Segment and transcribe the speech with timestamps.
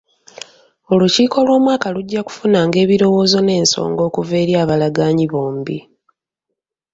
[0.93, 5.77] Olukiiko lw'omwaka lujja kufunanga ebirowoozo n'ensonga okuva eri abalagaanyi bombi.